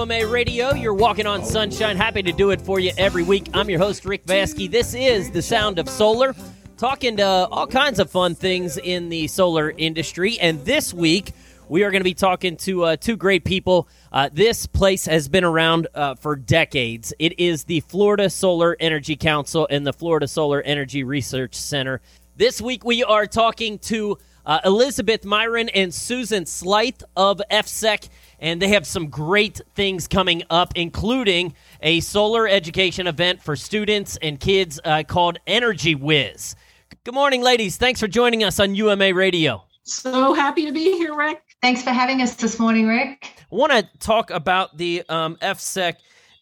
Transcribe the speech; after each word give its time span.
UMA 0.00 0.26
Radio. 0.28 0.72
You're 0.72 0.94
walking 0.94 1.26
on 1.26 1.44
sunshine. 1.44 1.94
Happy 1.94 2.22
to 2.22 2.32
do 2.32 2.52
it 2.52 2.62
for 2.62 2.80
you 2.80 2.90
every 2.96 3.22
week. 3.22 3.50
I'm 3.52 3.68
your 3.68 3.78
host, 3.78 4.06
Rick 4.06 4.24
Vaskey. 4.24 4.70
This 4.70 4.94
is 4.94 5.30
The 5.30 5.42
Sound 5.42 5.78
of 5.78 5.90
Solar, 5.90 6.34
talking 6.78 7.18
to 7.18 7.26
all 7.26 7.66
kinds 7.66 7.98
of 7.98 8.10
fun 8.10 8.34
things 8.34 8.78
in 8.78 9.10
the 9.10 9.26
solar 9.26 9.74
industry. 9.76 10.38
And 10.40 10.64
this 10.64 10.94
week, 10.94 11.32
we 11.68 11.84
are 11.84 11.90
going 11.90 12.00
to 12.00 12.04
be 12.04 12.14
talking 12.14 12.56
to 12.58 12.84
uh, 12.84 12.96
two 12.96 13.18
great 13.18 13.44
people. 13.44 13.90
Uh, 14.10 14.30
this 14.32 14.64
place 14.64 15.04
has 15.04 15.28
been 15.28 15.44
around 15.44 15.86
uh, 15.94 16.14
for 16.14 16.34
decades. 16.34 17.12
It 17.18 17.38
is 17.38 17.64
the 17.64 17.80
Florida 17.80 18.30
Solar 18.30 18.78
Energy 18.80 19.16
Council 19.16 19.66
and 19.68 19.86
the 19.86 19.92
Florida 19.92 20.26
Solar 20.26 20.62
Energy 20.62 21.04
Research 21.04 21.54
Center. 21.54 22.00
This 22.36 22.62
week, 22.62 22.86
we 22.86 23.04
are 23.04 23.26
talking 23.26 23.78
to 23.80 24.16
uh, 24.46 24.60
Elizabeth 24.64 25.24
Myron 25.24 25.68
and 25.68 25.92
Susan 25.92 26.44
Schleith 26.44 27.02
of 27.16 27.40
FSEC, 27.50 28.08
and 28.40 28.60
they 28.60 28.68
have 28.68 28.86
some 28.86 29.08
great 29.08 29.60
things 29.74 30.08
coming 30.08 30.42
up, 30.50 30.72
including 30.74 31.54
a 31.82 32.00
solar 32.00 32.48
education 32.48 33.06
event 33.06 33.42
for 33.42 33.54
students 33.54 34.18
and 34.22 34.40
kids 34.40 34.80
uh, 34.84 35.04
called 35.06 35.38
Energy 35.46 35.94
Whiz. 35.94 36.56
Good 37.04 37.14
morning, 37.14 37.42
ladies. 37.42 37.76
Thanks 37.76 38.00
for 38.00 38.08
joining 38.08 38.42
us 38.42 38.58
on 38.58 38.74
UMA 38.74 39.14
Radio. 39.14 39.62
So 39.84 40.34
happy 40.34 40.66
to 40.66 40.72
be 40.72 40.96
here, 40.98 41.14
Rick. 41.14 41.42
Thanks 41.62 41.82
for 41.82 41.90
having 41.90 42.22
us 42.22 42.34
this 42.34 42.58
morning, 42.58 42.88
Rick. 42.88 43.30
I 43.38 43.54
want 43.54 43.72
to 43.72 43.88
talk 43.98 44.30
about 44.30 44.76
the 44.76 45.02
um, 45.08 45.36
FSEC 45.36 45.94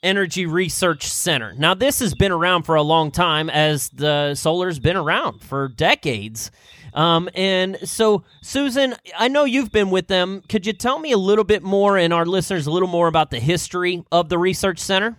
Energy 0.03 0.47
Research 0.47 1.07
Center. 1.07 1.55
Now, 1.55 1.75
this 1.75 1.99
has 2.01 2.15
been 2.15 2.33
around 2.33 2.63
for 2.63 2.77
a 2.77 2.83
long 2.83 3.11
time, 3.11 3.51
as 3.51 3.89
the 3.91 4.35
solar's 4.35 4.79
been 4.79 4.97
around 4.97 5.43
for 5.43 5.69
decades. 5.69 6.51
Um, 6.95 7.29
and 7.35 7.77
so, 7.83 8.25
Susan, 8.43 8.95
I 9.17 9.29
know 9.29 9.45
you've 9.45 9.73
been 9.73 9.91
with 9.91 10.07
them. 10.07 10.43
Could 10.49 10.67
you 10.67 10.73
tell 10.73 10.99
me 10.99 11.13
a 11.13 11.19
little 11.19 11.45
bit 11.45 11.63
more 11.63 11.99
and 11.99 12.13
our 12.13 12.27
listeners 12.27 12.67
a 12.67 12.71
little 12.71 12.89
more 12.89 13.09
about 13.09 13.31
the 13.31 13.41
history 13.41 14.05
of 14.13 14.29
the 14.29 14.39
Research 14.39 14.79
Center? 14.79 15.17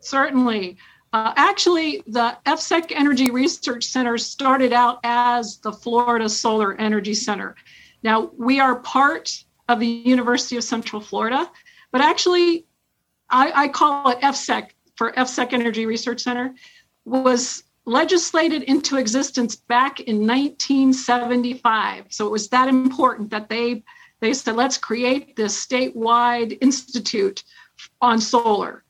Certainly. 0.00 0.76
Uh, 1.12 1.32
actually, 1.36 2.02
the 2.06 2.36
FSEC 2.46 2.92
Energy 2.92 3.30
Research 3.30 3.84
Center 3.84 4.16
started 4.16 4.72
out 4.72 5.00
as 5.02 5.58
the 5.58 5.72
Florida 5.72 6.28
Solar 6.28 6.78
Energy 6.80 7.14
Center. 7.14 7.56
Now, 8.02 8.30
we 8.38 8.60
are 8.60 8.76
part 8.76 9.42
of 9.68 9.80
the 9.80 9.86
University 9.86 10.56
of 10.56 10.64
Central 10.64 11.02
Florida, 11.02 11.50
but 11.90 12.00
actually, 12.00 12.66
I, 13.30 13.52
I 13.64 13.68
call 13.68 14.10
it 14.10 14.20
FSEC 14.20 14.70
for 14.96 15.12
FSEC 15.12 15.52
Energy 15.52 15.86
Research 15.86 16.20
Center, 16.20 16.54
was 17.04 17.64
legislated 17.86 18.62
into 18.64 18.96
existence 18.96 19.56
back 19.56 20.00
in 20.00 20.26
1975. 20.26 22.04
So 22.10 22.26
it 22.26 22.30
was 22.30 22.48
that 22.48 22.68
important 22.68 23.30
that 23.30 23.48
they 23.48 23.82
they 24.20 24.34
said 24.34 24.56
let's 24.56 24.76
create 24.76 25.34
this 25.34 25.66
statewide 25.66 26.58
institute 26.60 27.42
on 28.02 28.20
solar. 28.20 28.84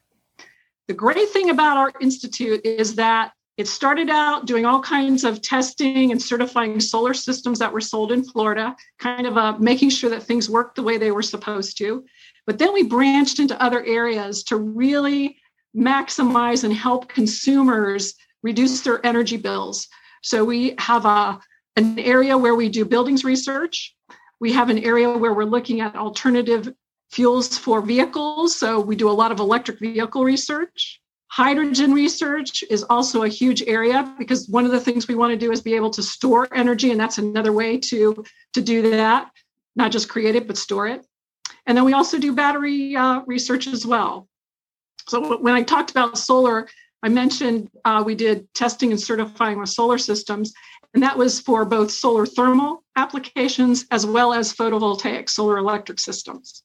The 0.88 0.94
great 0.94 1.28
thing 1.28 1.50
about 1.50 1.76
our 1.76 1.92
institute 2.00 2.62
is 2.64 2.96
that 2.96 3.32
it 3.60 3.68
started 3.68 4.08
out 4.08 4.46
doing 4.46 4.64
all 4.64 4.80
kinds 4.80 5.22
of 5.22 5.42
testing 5.42 6.12
and 6.12 6.22
certifying 6.22 6.80
solar 6.80 7.12
systems 7.12 7.58
that 7.58 7.70
were 7.70 7.80
sold 7.82 8.10
in 8.10 8.24
Florida, 8.24 8.74
kind 8.98 9.26
of 9.26 9.36
uh, 9.36 9.58
making 9.58 9.90
sure 9.90 10.08
that 10.08 10.22
things 10.22 10.48
worked 10.48 10.76
the 10.76 10.82
way 10.82 10.96
they 10.96 11.10
were 11.10 11.22
supposed 11.22 11.76
to. 11.76 12.02
But 12.46 12.58
then 12.58 12.72
we 12.72 12.84
branched 12.84 13.38
into 13.38 13.62
other 13.62 13.84
areas 13.84 14.42
to 14.44 14.56
really 14.56 15.36
maximize 15.76 16.64
and 16.64 16.72
help 16.72 17.08
consumers 17.10 18.14
reduce 18.42 18.80
their 18.80 19.04
energy 19.04 19.36
bills. 19.36 19.88
So 20.22 20.42
we 20.42 20.74
have 20.78 21.04
a, 21.04 21.38
an 21.76 21.98
area 21.98 22.38
where 22.38 22.54
we 22.54 22.70
do 22.70 22.86
buildings 22.86 23.24
research. 23.24 23.94
We 24.40 24.52
have 24.52 24.70
an 24.70 24.78
area 24.78 25.10
where 25.10 25.34
we're 25.34 25.44
looking 25.44 25.82
at 25.82 25.96
alternative 25.96 26.72
fuels 27.10 27.58
for 27.58 27.82
vehicles. 27.82 28.56
So 28.56 28.80
we 28.80 28.96
do 28.96 29.10
a 29.10 29.12
lot 29.12 29.32
of 29.32 29.38
electric 29.38 29.80
vehicle 29.80 30.24
research. 30.24 30.99
Hydrogen 31.30 31.92
research 31.92 32.64
is 32.68 32.82
also 32.90 33.22
a 33.22 33.28
huge 33.28 33.62
area 33.62 34.12
because 34.18 34.48
one 34.48 34.64
of 34.64 34.72
the 34.72 34.80
things 34.80 35.06
we 35.06 35.14
want 35.14 35.30
to 35.30 35.36
do 35.36 35.52
is 35.52 35.60
be 35.62 35.76
able 35.76 35.90
to 35.90 36.02
store 36.02 36.48
energy, 36.52 36.90
and 36.90 36.98
that's 36.98 37.18
another 37.18 37.52
way 37.52 37.78
to, 37.78 38.24
to 38.52 38.60
do 38.60 38.90
that, 38.90 39.30
not 39.76 39.92
just 39.92 40.08
create 40.08 40.34
it, 40.34 40.48
but 40.48 40.58
store 40.58 40.88
it. 40.88 41.06
And 41.66 41.78
then 41.78 41.84
we 41.84 41.92
also 41.92 42.18
do 42.18 42.34
battery 42.34 42.96
uh, 42.96 43.20
research 43.28 43.68
as 43.68 43.86
well. 43.86 44.26
So 45.08 45.38
when 45.38 45.54
I 45.54 45.62
talked 45.62 45.92
about 45.92 46.18
solar, 46.18 46.68
I 47.04 47.08
mentioned 47.08 47.70
uh, 47.84 48.02
we 48.04 48.16
did 48.16 48.52
testing 48.52 48.90
and 48.90 49.00
certifying 49.00 49.60
with 49.60 49.68
solar 49.68 49.98
systems, 49.98 50.52
and 50.94 51.02
that 51.04 51.16
was 51.16 51.38
for 51.38 51.64
both 51.64 51.92
solar 51.92 52.26
thermal 52.26 52.82
applications 52.96 53.86
as 53.92 54.04
well 54.04 54.32
as 54.32 54.52
photovoltaic 54.52 55.30
solar 55.30 55.58
electric 55.58 56.00
systems. 56.00 56.64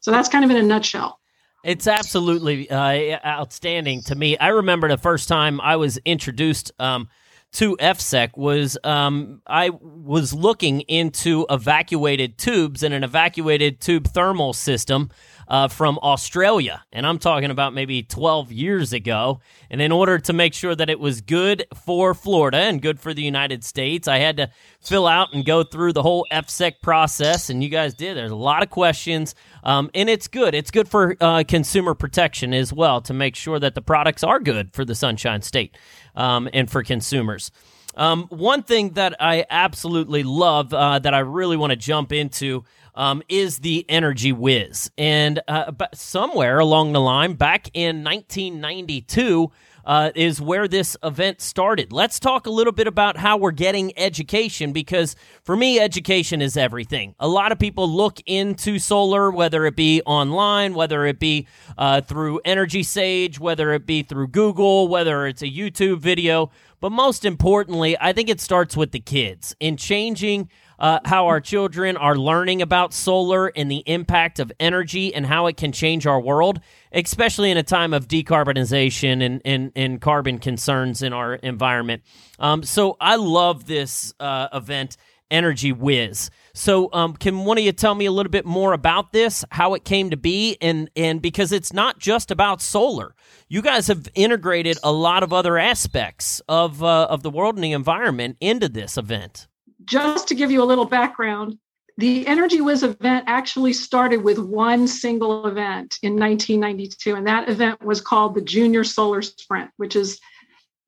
So 0.00 0.10
that's 0.10 0.28
kind 0.28 0.44
of 0.44 0.50
in 0.50 0.56
a 0.56 0.62
nutshell. 0.62 1.20
It's 1.64 1.86
absolutely 1.86 2.70
uh, 2.70 3.18
outstanding 3.26 4.02
to 4.02 4.14
me. 4.14 4.38
I 4.38 4.48
remember 4.48 4.88
the 4.88 4.98
first 4.98 5.28
time 5.28 5.60
I 5.60 5.76
was 5.76 5.98
introduced 6.04 6.70
um, 6.78 7.08
to 7.52 7.76
FSEC 7.76 8.36
was 8.36 8.76
um, 8.84 9.40
I 9.46 9.70
was 9.70 10.34
looking 10.34 10.82
into 10.82 11.46
evacuated 11.48 12.36
tubes 12.38 12.82
and 12.82 12.92
an 12.92 13.02
evacuated 13.02 13.80
tube 13.80 14.08
thermal 14.08 14.52
system 14.52 15.10
uh, 15.48 15.68
from 15.68 15.98
Australia. 16.02 16.84
And 16.92 17.06
I'm 17.06 17.18
talking 17.18 17.50
about 17.50 17.72
maybe 17.72 18.02
12 18.02 18.52
years 18.52 18.92
ago. 18.92 19.40
And 19.70 19.80
in 19.80 19.92
order 19.92 20.18
to 20.18 20.32
make 20.32 20.54
sure 20.54 20.74
that 20.74 20.90
it 20.90 20.98
was 20.98 21.20
good 21.20 21.64
for 21.84 22.14
Florida 22.14 22.58
and 22.58 22.82
good 22.82 23.00
for 23.00 23.14
the 23.14 23.22
United 23.22 23.64
States, 23.64 24.08
I 24.08 24.18
had 24.18 24.36
to 24.38 24.50
fill 24.80 25.06
out 25.06 25.32
and 25.32 25.44
go 25.44 25.62
through 25.62 25.92
the 25.92 26.02
whole 26.02 26.26
FSEC 26.32 26.82
process. 26.82 27.48
And 27.48 27.62
you 27.62 27.68
guys 27.68 27.94
did. 27.94 28.16
There's 28.16 28.32
a 28.32 28.36
lot 28.36 28.62
of 28.62 28.70
questions. 28.70 29.34
Um, 29.62 29.90
and 29.94 30.10
it's 30.10 30.28
good. 30.28 30.54
It's 30.54 30.70
good 30.70 30.88
for 30.88 31.16
uh, 31.20 31.44
consumer 31.46 31.94
protection 31.94 32.52
as 32.52 32.72
well 32.72 33.00
to 33.02 33.14
make 33.14 33.36
sure 33.36 33.58
that 33.58 33.74
the 33.74 33.82
products 33.82 34.24
are 34.24 34.40
good 34.40 34.72
for 34.72 34.84
the 34.84 34.94
Sunshine 34.94 35.42
State 35.42 35.76
um, 36.16 36.48
and 36.52 36.70
for 36.70 36.82
consumers. 36.82 37.50
Um, 37.96 38.26
one 38.28 38.62
thing 38.62 38.90
that 38.90 39.16
I 39.20 39.46
absolutely 39.48 40.22
love 40.22 40.74
uh, 40.74 40.98
that 40.98 41.14
I 41.14 41.20
really 41.20 41.56
want 41.56 41.70
to 41.70 41.76
jump 41.76 42.12
into 42.12 42.64
um, 42.94 43.22
is 43.28 43.58
the 43.58 43.84
Energy 43.88 44.32
Whiz. 44.32 44.90
And 44.98 45.40
uh, 45.48 45.72
somewhere 45.94 46.58
along 46.58 46.92
the 46.92 47.00
line, 47.00 47.34
back 47.34 47.70
in 47.74 48.04
1992, 48.04 49.50
uh, 49.86 50.10
is 50.14 50.40
where 50.40 50.66
this 50.66 50.96
event 51.02 51.40
started. 51.40 51.92
Let's 51.92 52.18
talk 52.18 52.46
a 52.46 52.50
little 52.50 52.72
bit 52.72 52.88
about 52.88 53.16
how 53.16 53.36
we're 53.36 53.52
getting 53.52 53.96
education 53.96 54.72
because 54.72 55.14
for 55.44 55.56
me, 55.56 55.78
education 55.78 56.42
is 56.42 56.56
everything. 56.56 57.14
A 57.20 57.28
lot 57.28 57.52
of 57.52 57.58
people 57.58 57.88
look 57.88 58.20
into 58.26 58.80
solar, 58.80 59.30
whether 59.30 59.64
it 59.64 59.76
be 59.76 60.02
online, 60.04 60.74
whether 60.74 61.06
it 61.06 61.20
be 61.20 61.46
uh, 61.78 62.00
through 62.00 62.40
Energy 62.44 62.82
Sage, 62.82 63.38
whether 63.38 63.72
it 63.72 63.86
be 63.86 64.02
through 64.02 64.28
Google, 64.28 64.88
whether 64.88 65.26
it's 65.26 65.42
a 65.42 65.50
YouTube 65.50 66.00
video. 66.00 66.50
But 66.80 66.90
most 66.90 67.24
importantly, 67.24 67.96
I 68.00 68.12
think 68.12 68.28
it 68.28 68.40
starts 68.40 68.76
with 68.76 68.90
the 68.90 69.00
kids 69.00 69.54
in 69.60 69.76
changing 69.76 70.50
uh, 70.78 71.00
how 71.04 71.26
our 71.26 71.40
children 71.40 71.96
are 71.96 72.16
learning 72.16 72.62
about 72.62 72.92
solar 72.92 73.48
and 73.48 73.70
the 73.70 73.82
impact 73.86 74.38
of 74.38 74.52
energy 74.60 75.14
and 75.14 75.26
how 75.26 75.46
it 75.46 75.56
can 75.56 75.72
change 75.72 76.06
our 76.06 76.20
world, 76.20 76.60
especially 76.92 77.50
in 77.50 77.56
a 77.56 77.62
time 77.62 77.94
of 77.94 78.08
decarbonization 78.08 79.24
and, 79.24 79.42
and, 79.44 79.72
and 79.74 80.00
carbon 80.00 80.38
concerns 80.38 81.02
in 81.02 81.12
our 81.12 81.34
environment. 81.34 82.02
Um, 82.38 82.62
so 82.62 82.96
I 83.00 83.16
love 83.16 83.66
this 83.66 84.14
uh, 84.20 84.48
event, 84.52 84.96
Energy 85.30 85.72
Whiz. 85.72 86.30
So, 86.54 86.88
um, 86.92 87.14
can 87.14 87.44
one 87.44 87.58
of 87.58 87.64
you 87.64 87.72
tell 87.72 87.94
me 87.94 88.06
a 88.06 88.12
little 88.12 88.30
bit 88.30 88.46
more 88.46 88.72
about 88.72 89.12
this, 89.12 89.44
how 89.50 89.74
it 89.74 89.84
came 89.84 90.10
to 90.10 90.16
be, 90.16 90.56
and 90.60 90.88
and 90.96 91.20
because 91.20 91.52
it's 91.52 91.72
not 91.72 91.98
just 91.98 92.30
about 92.30 92.62
solar, 92.62 93.14
you 93.48 93.60
guys 93.60 93.88
have 93.88 94.08
integrated 94.14 94.78
a 94.82 94.92
lot 94.92 95.22
of 95.22 95.32
other 95.32 95.58
aspects 95.58 96.40
of 96.48 96.82
uh, 96.82 97.08
of 97.10 97.22
the 97.22 97.30
world 97.30 97.56
and 97.56 97.64
the 97.64 97.72
environment 97.72 98.36
into 98.40 98.68
this 98.68 98.96
event 98.96 99.48
just 99.86 100.28
to 100.28 100.34
give 100.34 100.50
you 100.50 100.62
a 100.62 100.64
little 100.64 100.84
background, 100.84 101.58
the 101.98 102.26
Energy 102.26 102.60
Whiz 102.60 102.82
event 102.82 103.24
actually 103.26 103.72
started 103.72 104.22
with 104.22 104.38
one 104.38 104.86
single 104.86 105.46
event 105.46 105.98
in 106.02 106.18
1992, 106.18 107.14
and 107.14 107.26
that 107.26 107.48
event 107.48 107.82
was 107.82 108.02
called 108.02 108.34
the 108.34 108.42
Junior 108.42 108.84
Solar 108.84 109.22
Sprint, 109.22 109.70
which 109.78 109.96
is 109.96 110.20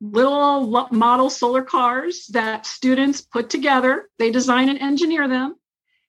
little 0.01 0.87
model 0.91 1.31
solar 1.31 1.63
cars 1.63 2.27
that 2.33 2.67
students 2.67 3.23
put 3.23 3.49
together. 3.49 4.09
They 4.19 4.31
design 4.31 4.69
and 4.69 4.79
engineer 4.79 5.29
them, 5.29 5.57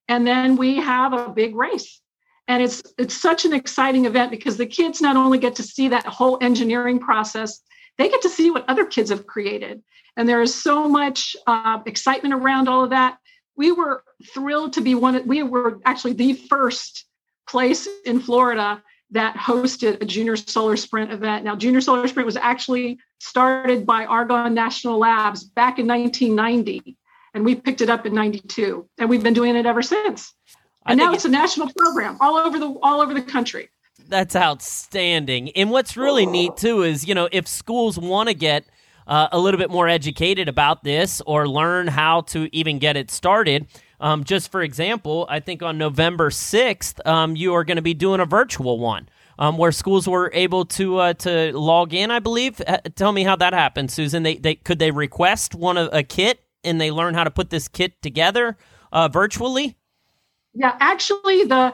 and 0.08 0.28
then 0.28 0.58
we 0.58 0.78
have 0.78 1.14
a 1.14 1.30
big 1.30 1.56
race. 1.56 2.02
And 2.48 2.62
it's 2.62 2.84
it's 2.98 3.16
such 3.16 3.46
an 3.46 3.54
exciting 3.54 4.06
event 4.06 4.32
because 4.32 4.58
the 4.58 4.66
kids 4.66 5.02
not 5.02 5.16
only 5.16 5.38
get 5.38 5.56
to 5.56 5.64
see 5.64 5.90
that 5.90 6.06
whole 6.06 6.38
engineering 6.42 7.00
process, 7.00 7.62
they 8.00 8.10
get 8.10 8.22
to 8.24 8.30
see 8.30 8.50
what 8.50 8.66
other 8.68 8.86
kids 8.86 9.12
have 9.12 9.28
created. 9.28 9.84
And 10.16 10.28
there 10.28 10.42
is 10.42 10.56
so 10.56 10.88
much 10.88 11.36
uh, 11.46 11.80
excitement 11.86 12.34
around 12.34 12.68
all 12.68 12.84
of 12.86 12.90
that. 12.92 13.18
We 13.56 13.74
were 13.74 14.04
thrilled 14.34 14.74
to 14.74 14.82
be 14.82 14.96
one 14.96 15.16
of, 15.16 15.26
we 15.26 15.44
were 15.44 15.80
actually 15.86 16.14
the 16.14 16.34
first 16.34 17.06
place 17.46 17.88
in 18.06 18.22
Florida 18.22 18.82
that 19.12 19.36
hosted 19.36 20.02
a 20.02 20.06
junior 20.06 20.38
solar 20.38 20.78
sprint 20.78 21.12
event. 21.12 21.44
Now, 21.44 21.56
junior 21.56 21.82
solar 21.82 22.08
sprint 22.08 22.26
was 22.26 22.38
actually 22.38 23.00
started 23.20 23.86
by 23.86 24.06
Argonne 24.06 24.54
National 24.54 24.98
Labs 24.98 25.44
back 25.44 25.78
in 25.78 25.88
1990, 25.88 26.96
and 27.34 27.44
we 27.44 27.56
picked 27.56 27.82
it 27.82 27.90
up 27.90 28.06
in 28.06 28.14
92, 28.14 28.88
and 28.98 29.10
we've 29.10 29.24
been 29.24 29.34
doing 29.34 29.56
it 29.56 29.66
ever 29.66 29.82
since. 29.82 30.34
and 30.86 30.98
now 30.98 31.12
it's 31.12 31.26
a 31.26 31.30
national 31.30 31.70
program 31.76 32.18
all 32.22 32.38
over 32.38 32.60
the 32.60 32.68
all 32.82 33.02
over 33.02 33.14
the 33.14 33.22
country. 33.22 33.70
That's 34.10 34.36
outstanding. 34.36 35.52
And 35.52 35.70
what's 35.72 35.96
really 35.96 36.26
neat 36.26 36.58
too 36.58 36.82
is 36.82 37.08
you 37.08 37.16
know 37.16 37.30
if 37.32 37.48
schools 37.48 37.98
want 37.98 38.28
to 38.30 38.36
get 38.36 38.66
uh, 39.08 39.28
a 39.32 39.40
little 39.40 39.58
bit 39.58 39.72
more 39.72 39.88
educated 39.88 40.48
about 40.48 40.84
this 40.84 41.22
or 41.26 41.48
learn 41.48 41.88
how 41.88 42.22
to 42.22 42.48
even 42.56 42.78
get 42.78 42.96
it 42.96 43.10
started. 43.10 43.68
Um, 44.00 44.24
just 44.24 44.52
for 44.52 44.62
example, 44.62 45.26
I 45.30 45.40
think 45.40 45.64
on 45.64 45.78
November 45.78 46.30
6th, 46.30 47.06
um, 47.06 47.36
you 47.36 47.54
are 47.56 47.64
going 47.64 47.78
to 47.78 47.82
be 47.82 47.96
doing 47.96 48.20
a 48.22 48.26
virtual 48.26 48.80
one 48.80 49.10
um, 49.40 49.58
where 49.58 49.72
schools 49.72 50.08
were 50.08 50.30
able 50.34 50.66
to 50.66 50.98
uh, 50.98 51.14
to 51.14 51.58
log 51.58 51.94
in. 51.94 52.12
I 52.12 52.20
believe. 52.20 52.62
Uh, 52.66 52.78
tell 52.96 53.12
me 53.12 53.24
how 53.24 53.36
that 53.38 53.54
happened, 53.54 53.92
Susan. 53.92 54.24
They 54.24 54.36
they 54.36 54.56
could 54.56 54.80
they 54.80 54.92
request 54.92 55.56
one 55.56 55.78
of 55.78 55.90
a 55.92 56.04
kit 56.04 56.44
and 56.64 56.80
they 56.80 56.92
learn 56.92 57.14
how 57.14 57.24
to 57.24 57.32
put 57.32 57.50
this 57.50 57.68
kit 57.68 58.02
together 58.02 58.58
uh, 58.92 59.08
virtually. 59.08 59.78
Yeah, 60.54 60.76
actually, 60.80 61.46
the 61.46 61.74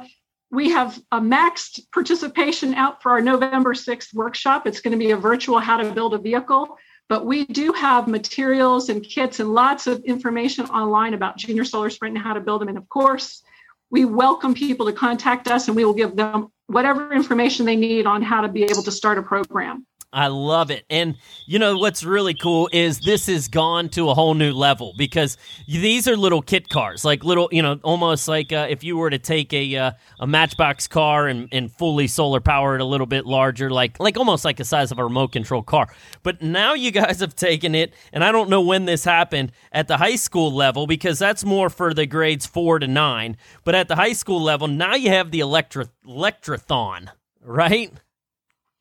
we 0.56 0.70
have 0.70 0.98
a 1.12 1.20
maxed 1.20 1.82
participation 1.92 2.74
out 2.74 3.04
for 3.04 3.12
our 3.12 3.22
November 3.22 3.74
6th 3.74 4.14
workshop. 4.14 4.66
It's 4.66 4.80
going 4.80 4.94
to 4.94 4.98
be 4.98 5.12
a 5.12 5.18
virtual 5.18 5.60
how 5.60 5.78
to 5.78 5.92
build 5.92 6.14
a 6.14 6.18
vehicle, 6.18 6.78
but 7.10 7.26
we 7.26 7.46
do 7.46 7.74
have 7.74 8.08
materials 8.08 8.88
and 8.90 9.04
kits 9.04 9.42
and 9.42 9.54
lots 9.54 9.86
of 9.86 10.04
information 10.06 10.66
online 10.68 11.14
about 11.14 11.38
Junior 11.38 11.66
Solar 11.66 11.90
Sprint 11.90 12.16
and 12.16 12.24
how 12.24 12.34
to 12.34 12.40
build 12.40 12.62
them. 12.62 12.70
And 12.70 12.78
of 12.78 12.88
course, 12.88 13.44
we 13.92 14.06
welcome 14.06 14.54
people 14.54 14.86
to 14.86 14.94
contact 14.94 15.50
us 15.50 15.68
and 15.68 15.76
we 15.76 15.84
will 15.84 15.94
give 15.94 16.16
them 16.16 16.48
whatever 16.68 17.12
information 17.12 17.66
they 17.66 17.76
need 17.76 18.08
on 18.08 18.22
how 18.22 18.42
to 18.42 18.48
be 18.48 18.64
able 18.64 18.84
to 18.84 18.92
start 18.92 19.18
a 19.18 19.22
program. 19.22 19.86
I 20.16 20.28
love 20.28 20.72
it. 20.72 20.86
And 20.90 21.18
you 21.46 21.60
know 21.60 21.78
what's 21.78 22.02
really 22.02 22.34
cool 22.34 22.70
is 22.72 23.00
this 23.00 23.26
has 23.28 23.50
gone 23.50 23.90
to 23.90 24.10
a 24.10 24.14
whole 24.14 24.34
new 24.34 24.54
level 24.54 24.94
because 24.98 25.38
these 25.68 26.08
are 26.08 26.16
little 26.16 26.42
kit 26.42 26.70
cars, 26.70 27.04
like 27.04 27.26
little, 27.26 27.50
you 27.52 27.62
know, 27.62 27.82
almost 27.84 28.30
like 28.30 28.54
uh, 28.54 28.68
if 28.70 28.82
you 28.82 28.96
were 28.96 29.10
to 29.10 29.20
take 29.20 29.52
a 29.52 29.76
uh, 29.76 29.92
a 30.22 30.26
Matchbox 30.26 30.88
car 30.88 31.28
and, 31.28 31.50
and 31.52 31.70
fully 31.70 32.08
solar 32.08 32.40
powered 32.40 32.80
a 32.80 32.86
little 32.86 33.06
bit 33.06 33.26
larger, 33.26 33.70
like 33.70 34.00
like 34.00 34.18
almost 34.18 34.46
like 34.46 34.56
the 34.56 34.64
size 34.64 34.90
of 34.90 35.00
a 35.00 35.04
remote 35.04 35.34
control 35.34 35.62
car. 35.62 35.94
But 36.24 36.42
now 36.42 36.74
you 36.76 36.92
guys 36.92 37.20
have 37.20 37.36
taken 37.36 37.76
it, 37.76 37.94
and 38.14 38.24
I 38.24 38.32
don't 38.32 38.50
know 38.50 38.62
when 38.62 38.86
this 38.86 39.04
happened 39.04 39.52
at 39.74 39.90
the 39.90 39.98
high 39.98 40.16
school 40.16 40.50
level 40.50 40.88
because 40.88 41.20
that's 41.20 41.44
more 41.44 41.70
for 41.70 41.94
the 41.94 42.06
grades 42.06 42.46
four 42.46 42.80
to 42.80 42.88
nine. 42.88 43.36
But 43.66 43.76
at 43.76 43.90
the 43.90 43.98
high 43.98 44.14
school 44.14 44.42
level, 44.42 44.70
now 44.70 44.96
you 44.96 45.10
have 45.10 45.32
the 45.32 45.42
electro 45.42 45.88
electrothon, 46.08 47.10
right? 47.42 47.92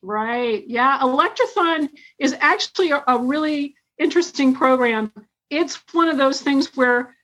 Right. 0.04 0.64
Yeah. 0.66 0.98
Electrothon 0.98 1.88
is 2.18 2.36
actually 2.38 2.90
a, 2.90 3.02
a, 3.08 3.18
really 3.18 3.74
interesting 3.98 4.54
program. 4.54 5.10
It's 5.48 5.80
one 5.92 6.08
of 6.08 6.18
those 6.18 6.42
things 6.42 6.76
where 6.76 7.16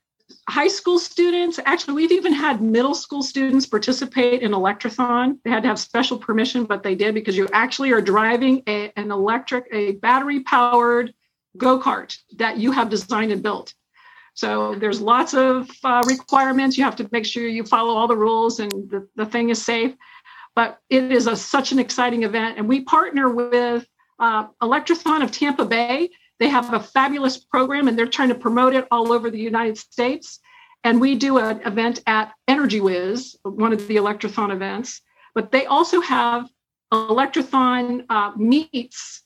high 0.48 0.68
school 0.68 0.98
students, 0.98 1.60
actually, 1.66 1.92
we've 1.92 2.12
even 2.12 2.32
had 2.32 2.62
middle 2.62 2.94
school 2.94 3.22
students 3.22 3.66
participate 3.66 4.40
in 4.40 4.52
Electrothon. 4.52 5.36
They 5.44 5.50
had 5.50 5.62
to 5.64 5.68
have 5.68 5.78
special 5.78 6.16
permission, 6.16 6.64
but 6.64 6.82
they 6.82 6.94
did 6.94 7.14
because 7.14 7.36
you 7.36 7.48
actually 7.52 7.92
are 7.92 8.00
driving 8.00 8.62
a, 8.66 8.90
an 8.96 9.10
electric, 9.10 9.66
a 9.72 9.92
battery 9.92 10.40
powered 10.40 11.12
go 11.58 11.78
kart 11.78 12.16
that 12.36 12.56
you 12.56 12.72
have 12.72 12.88
designed 12.88 13.30
and 13.30 13.42
built. 13.42 13.74
So 14.32 14.74
there's 14.74 15.02
lots 15.02 15.34
of 15.34 15.68
uh, 15.84 16.02
requirements. 16.06 16.78
You 16.78 16.84
have 16.84 16.96
to 16.96 17.08
make 17.12 17.26
sure 17.26 17.46
you 17.46 17.62
follow 17.62 17.94
all 17.94 18.08
the 18.08 18.16
rules 18.16 18.58
and 18.58 18.70
the, 18.88 19.06
the 19.16 19.26
thing 19.26 19.50
is 19.50 19.62
safe 19.62 19.94
but 20.54 20.78
it 20.88 21.10
is 21.12 21.26
a, 21.26 21.36
such 21.36 21.72
an 21.72 21.78
exciting 21.78 22.22
event. 22.22 22.58
And 22.58 22.68
we 22.68 22.82
partner 22.82 23.28
with 23.28 23.86
uh, 24.18 24.46
Electrothon 24.62 25.22
of 25.22 25.30
Tampa 25.30 25.64
Bay. 25.64 26.10
They 26.38 26.48
have 26.48 26.72
a 26.72 26.80
fabulous 26.80 27.38
program 27.38 27.88
and 27.88 27.98
they're 27.98 28.06
trying 28.06 28.28
to 28.28 28.34
promote 28.34 28.74
it 28.74 28.86
all 28.90 29.12
over 29.12 29.30
the 29.30 29.38
United 29.38 29.78
States. 29.78 30.40
And 30.82 31.00
we 31.00 31.14
do 31.14 31.38
an 31.38 31.60
event 31.66 32.00
at 32.06 32.32
Energy 32.48 32.80
Whiz, 32.80 33.36
one 33.42 33.72
of 33.72 33.86
the 33.86 33.96
Electrothon 33.96 34.50
events. 34.52 35.02
But 35.34 35.52
they 35.52 35.66
also 35.66 36.00
have 36.00 36.48
Electrothon 36.92 38.06
uh, 38.08 38.32
meets 38.36 39.22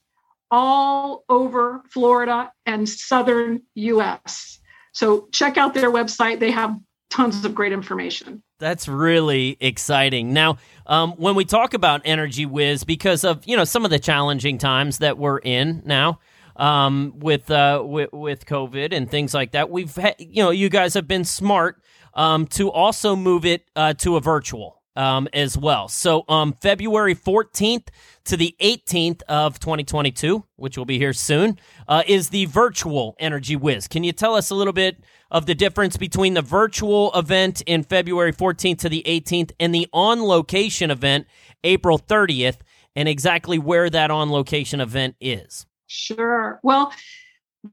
all 0.50 1.24
over 1.28 1.82
Florida 1.90 2.52
and 2.66 2.88
southern 2.88 3.62
US. 3.74 4.60
So 4.92 5.28
check 5.32 5.56
out 5.56 5.74
their 5.74 5.90
website. 5.90 6.38
They 6.38 6.50
have 6.50 6.76
tons 7.14 7.44
of 7.44 7.55
great 7.55 7.72
information. 7.72 8.43
That's 8.58 8.88
really 8.88 9.56
exciting. 9.61 10.32
Now, 10.32 10.58
um, 10.87 11.12
when 11.12 11.34
we 11.34 11.44
talk 11.44 11.75
about 11.75 12.02
Energy 12.05 12.46
Whiz, 12.46 12.84
because 12.84 13.25
of 13.25 13.46
you 13.46 13.56
know 13.56 13.64
some 13.64 13.84
of 13.84 13.90
the 13.90 13.99
challenging 13.99 14.58
times 14.58 14.99
that 14.99 15.16
we're 15.16 15.38
in 15.38 15.82
now 15.84 16.19
um, 16.56 17.14
with, 17.16 17.50
uh, 17.50 17.82
with 17.84 18.12
with 18.12 18.46
COVID 18.46 18.93
and 18.93 19.11
things 19.11 19.32
like 19.32 19.52
that, 19.52 19.70
we've 19.70 19.94
ha- 19.94 20.14
you 20.19 20.43
know 20.43 20.50
you 20.50 20.69
guys 20.69 20.94
have 20.94 21.06
been 21.06 21.25
smart 21.25 21.81
um, 22.14 22.46
to 22.49 22.70
also 22.70 23.14
move 23.14 23.44
it 23.44 23.69
uh, 23.76 23.94
to 23.94 24.17
a 24.17 24.20
virtual 24.20 24.82
um, 24.96 25.28
as 25.32 25.56
well. 25.56 25.88
So 25.88 26.25
um, 26.28 26.55
February 26.60 27.14
14th 27.14 27.88
to 28.25 28.37
the 28.37 28.55
18th 28.60 29.22
of 29.28 29.58
2022, 29.58 30.44
which 30.56 30.78
will 30.78 30.84
be 30.84 30.99
here 30.99 31.12
soon, 31.12 31.58
uh, 31.88 32.02
is 32.06 32.31
the 32.31 32.46
virtual 32.46 33.17
Energy 33.19 33.56
Whiz. 33.56 33.88
Can 33.88 34.05
you 34.05 34.12
tell 34.12 34.34
us 34.34 34.50
a 34.50 34.55
little 34.55 34.72
bit 34.72 34.99
of 35.34 35.46
the 35.46 35.54
difference 35.54 35.96
between 35.96 36.34
the 36.34 36.42
virtual 36.42 37.12
event 37.12 37.60
in 37.66 37.82
February 37.82 38.32
14th 38.32 38.78
to 38.78 38.88
the 38.88 39.02
18th 39.04 39.50
and 39.58 39.75
the 39.75 39.88
on 39.92 40.22
location 40.22 40.92
event 40.92 41.26
April 41.64 41.98
30th 41.98 42.58
and 42.94 43.08
exactly 43.08 43.58
where 43.58 43.90
that 43.90 44.12
on 44.12 44.31
location 44.31 44.81
event 44.81 45.16
is. 45.20 45.66
Sure. 45.88 46.60
Well, 46.62 46.92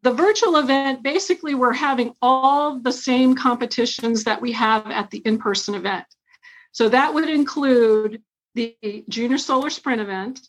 the 0.01 0.11
virtual 0.11 0.57
event 0.57 1.03
basically 1.03 1.53
we're 1.53 1.71
having 1.71 2.15
all 2.19 2.79
the 2.79 2.91
same 2.91 3.35
competitions 3.35 4.23
that 4.23 4.41
we 4.41 4.51
have 4.53 4.87
at 4.87 5.11
the 5.11 5.19
in 5.19 5.37
person 5.37 5.75
event. 5.75 6.05
So 6.71 6.89
that 6.89 7.13
would 7.13 7.29
include 7.29 8.23
the 8.55 8.75
Junior 9.07 9.37
Solar 9.37 9.69
Sprint 9.69 10.01
event, 10.01 10.39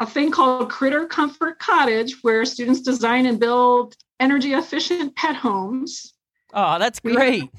a 0.00 0.06
thing 0.06 0.30
called 0.30 0.70
Critter 0.70 1.06
Comfort 1.06 1.58
Cottage, 1.58 2.22
where 2.22 2.44
students 2.44 2.80
design 2.80 3.26
and 3.26 3.40
build 3.40 3.94
energy 4.20 4.52
efficient 4.54 5.16
pet 5.16 5.36
homes. 5.36 6.14
Oh, 6.54 6.78
that's 6.78 7.00
great. 7.00 7.42
We, 7.42 7.50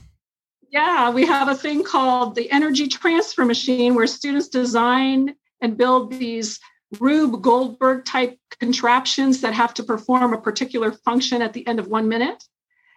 yeah, 0.71 1.09
we 1.09 1.25
have 1.25 1.49
a 1.49 1.55
thing 1.55 1.83
called 1.83 2.35
the 2.35 2.49
Energy 2.51 2.87
Transfer 2.87 3.45
Machine, 3.45 3.95
where 3.95 4.07
students 4.07 4.47
design 4.47 5.35
and 5.61 5.77
build 5.77 6.11
these 6.11 6.59
Rube 6.99 7.41
Goldberg 7.41 8.05
type 8.05 8.37
contraptions 8.59 9.41
that 9.41 9.53
have 9.53 9.73
to 9.75 9.83
perform 9.83 10.33
a 10.33 10.41
particular 10.41 10.91
function 10.91 11.41
at 11.41 11.53
the 11.53 11.65
end 11.67 11.79
of 11.79 11.87
one 11.87 12.07
minute. 12.07 12.43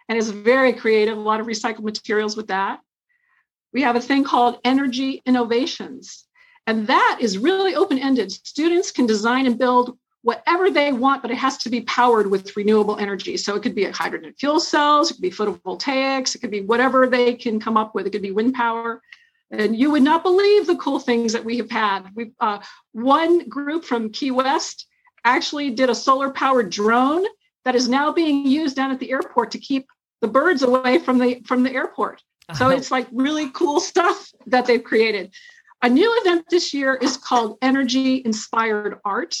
And 0.09 0.17
it's 0.17 0.29
very 0.29 0.73
creative, 0.73 1.17
a 1.17 1.21
lot 1.21 1.39
of 1.39 1.47
recycled 1.47 1.83
materials 1.83 2.35
with 2.35 2.47
that. 2.47 2.79
We 3.71 3.81
have 3.81 3.95
a 3.95 4.01
thing 4.01 4.23
called 4.23 4.59
Energy 4.63 5.21
Innovations, 5.25 6.25
and 6.67 6.87
that 6.87 7.17
is 7.19 7.37
really 7.37 7.75
open 7.75 7.99
ended. 7.99 8.31
Students 8.31 8.91
can 8.91 9.05
design 9.05 9.45
and 9.45 9.57
build 9.57 9.97
whatever 10.21 10.71
they 10.71 10.93
want, 10.93 11.21
but 11.21 11.31
it 11.31 11.37
has 11.37 11.57
to 11.57 11.69
be 11.69 11.81
powered 11.81 12.27
with 12.27 12.55
renewable 12.55 12.97
energy. 12.97 13.35
So 13.35 13.55
it 13.55 13.61
could 13.61 13.75
be 13.75 13.85
a 13.85 13.91
hydrogen 13.91 14.33
fuel 14.39 14.59
cells, 14.59 15.11
it 15.11 15.15
could 15.15 15.21
be 15.21 15.31
photovoltaics, 15.31 16.33
it 16.33 16.39
could 16.39 16.51
be 16.51 16.61
whatever 16.61 17.07
they 17.07 17.33
can 17.33 17.59
come 17.59 17.75
up 17.75 17.93
with. 17.93 18.07
It 18.07 18.11
could 18.11 18.21
be 18.21 18.31
wind 18.31 18.53
power. 18.53 19.01
And 19.51 19.77
you 19.77 19.91
would 19.91 20.01
not 20.01 20.23
believe 20.23 20.65
the 20.65 20.77
cool 20.77 20.99
things 20.99 21.33
that 21.33 21.45
we 21.45 21.57
have 21.57 21.69
had. 21.69 22.07
We 22.15 22.31
uh, 22.39 22.59
one 22.93 23.47
group 23.49 23.83
from 23.83 24.09
Key 24.09 24.31
West 24.31 24.87
actually 25.25 25.69
did 25.69 25.89
a 25.89 25.95
solar 25.95 26.31
powered 26.31 26.69
drone 26.69 27.25
that 27.65 27.75
is 27.75 27.87
now 27.87 28.11
being 28.11 28.47
used 28.47 28.75
down 28.75 28.91
at 28.91 28.99
the 28.99 29.11
airport 29.11 29.51
to 29.51 29.59
keep 29.59 29.87
the 30.21 30.27
birds 30.27 30.63
away 30.63 30.99
from 30.99 31.19
the 31.19 31.41
from 31.45 31.63
the 31.63 31.71
airport. 31.71 32.23
So 32.55 32.69
it's 32.69 32.91
like 32.91 33.07
really 33.11 33.49
cool 33.51 33.79
stuff 33.79 34.31
that 34.47 34.65
they've 34.65 34.83
created. 34.83 35.33
A 35.83 35.89
new 35.89 36.17
event 36.21 36.45
this 36.49 36.73
year 36.73 36.95
is 36.95 37.17
called 37.17 37.57
Energy 37.61 38.21
Inspired 38.23 38.99
Art. 39.03 39.37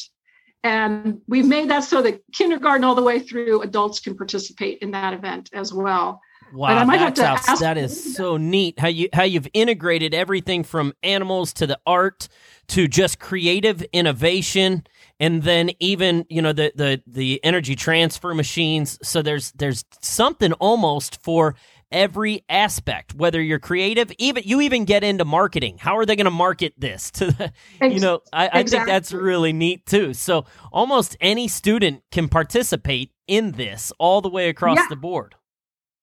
And 0.61 1.21
we've 1.27 1.47
made 1.47 1.69
that 1.69 1.85
so 1.85 2.01
that 2.01 2.21
kindergarten 2.33 2.83
all 2.83 2.95
the 2.95 3.03
way 3.03 3.19
through 3.19 3.61
adults 3.61 4.01
can 4.01 4.15
participate 4.15 4.79
in 4.79 4.91
that 4.91 5.13
event 5.13 5.49
as 5.53 5.73
well. 5.73 6.21
Wow, 6.53 6.85
that's 6.85 7.19
ask- 7.19 7.61
that 7.61 7.77
is 7.79 8.15
so 8.15 8.37
neat 8.37 8.79
how 8.79 8.87
you 8.87 9.09
how 9.11 9.23
you've 9.23 9.47
integrated 9.53 10.13
everything 10.13 10.63
from 10.63 10.93
animals 11.01 11.51
to 11.53 11.65
the 11.65 11.79
art 11.87 12.27
to 12.67 12.87
just 12.87 13.17
creative 13.19 13.81
innovation 13.91 14.85
and 15.19 15.41
then 15.41 15.71
even 15.79 16.27
you 16.29 16.43
know 16.43 16.53
the 16.53 16.71
the 16.75 17.01
the 17.07 17.43
energy 17.43 17.75
transfer 17.75 18.35
machines 18.35 18.99
so 19.01 19.23
there's 19.23 19.51
there's 19.53 19.83
something 20.01 20.53
almost 20.53 21.23
for 21.23 21.55
every 21.93 22.43
aspect 22.49 23.13
whether 23.13 23.41
you're 23.41 23.59
creative 23.59 24.11
even 24.17 24.43
you 24.45 24.59
even 24.59 24.83
get 24.83 25.03
into 25.03 25.23
marketing 25.23 25.77
how 25.77 25.97
are 25.97 26.05
they 26.05 26.15
going 26.15 26.25
to 26.25 26.31
market 26.31 26.73
this 26.77 27.11
to 27.11 27.27
the 27.27 27.53
you 27.81 27.99
know 27.99 28.19
I, 28.33 28.49
I 28.51 28.63
think 28.63 28.85
that's 28.85 29.13
really 29.13 29.53
neat 29.53 29.85
too 29.85 30.13
so 30.13 30.45
almost 30.71 31.15
any 31.21 31.47
student 31.47 32.03
can 32.11 32.27
participate 32.27 33.11
in 33.27 33.51
this 33.53 33.93
all 33.99 34.21
the 34.21 34.29
way 34.29 34.49
across 34.49 34.77
yeah. 34.77 34.87
the 34.89 34.95
board 34.97 35.35